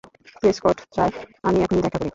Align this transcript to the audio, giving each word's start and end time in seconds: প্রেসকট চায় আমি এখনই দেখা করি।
প্রেসকট 0.35 0.77
চায় 0.95 1.13
আমি 1.43 1.57
এখনই 1.61 1.83
দেখা 1.85 1.97
করি। 1.97 2.09